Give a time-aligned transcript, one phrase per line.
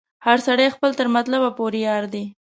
[0.25, 2.23] هر سړی خپل تر مطلبه پوري یار دی